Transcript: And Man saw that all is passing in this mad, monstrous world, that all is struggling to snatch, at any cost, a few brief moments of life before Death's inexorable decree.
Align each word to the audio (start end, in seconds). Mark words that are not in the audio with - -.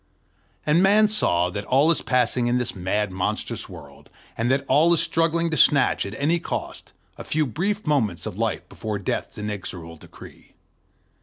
And 0.65 0.81
Man 0.81 1.07
saw 1.07 1.51
that 1.51 1.63
all 1.65 1.91
is 1.91 2.01
passing 2.01 2.47
in 2.47 2.57
this 2.57 2.75
mad, 2.75 3.11
monstrous 3.11 3.69
world, 3.69 4.09
that 4.35 4.65
all 4.67 4.91
is 4.95 4.99
struggling 4.99 5.51
to 5.51 5.57
snatch, 5.57 6.07
at 6.07 6.15
any 6.17 6.39
cost, 6.39 6.91
a 7.19 7.23
few 7.23 7.45
brief 7.45 7.85
moments 7.85 8.25
of 8.25 8.35
life 8.39 8.67
before 8.67 8.97
Death's 8.97 9.37
inexorable 9.37 9.97
decree. 9.97 10.55